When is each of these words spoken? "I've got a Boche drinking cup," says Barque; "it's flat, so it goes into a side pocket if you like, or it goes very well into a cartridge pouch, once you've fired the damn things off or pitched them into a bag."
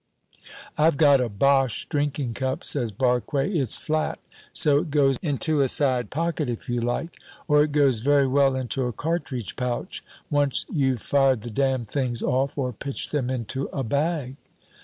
"I've 0.79 0.97
got 0.97 1.21
a 1.21 1.29
Boche 1.29 1.87
drinking 1.87 2.33
cup," 2.33 2.63
says 2.63 2.91
Barque; 2.91 3.35
"it's 3.35 3.77
flat, 3.77 4.17
so 4.51 4.79
it 4.79 4.89
goes 4.89 5.17
into 5.21 5.61
a 5.61 5.67
side 5.67 6.09
pocket 6.09 6.49
if 6.49 6.67
you 6.67 6.81
like, 6.81 7.17
or 7.47 7.61
it 7.61 7.71
goes 7.71 7.99
very 7.99 8.25
well 8.27 8.55
into 8.55 8.87
a 8.87 8.93
cartridge 8.93 9.55
pouch, 9.55 10.03
once 10.31 10.65
you've 10.71 11.03
fired 11.03 11.41
the 11.41 11.51
damn 11.51 11.85
things 11.85 12.23
off 12.23 12.57
or 12.57 12.73
pitched 12.73 13.11
them 13.11 13.29
into 13.29 13.65
a 13.71 13.83
bag." 13.83 14.37